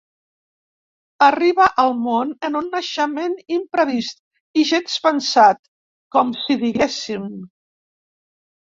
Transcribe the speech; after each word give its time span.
Arribà 1.25 1.67
al 1.83 1.93
món 2.05 2.31
en 2.49 2.57
un 2.61 2.71
naixement 2.77 3.37
imprevist 3.59 4.21
i 4.63 4.67
gens 4.73 4.99
pensat, 5.07 5.63
com 6.19 6.37
si 6.43 6.61
diguéssim. 6.67 7.33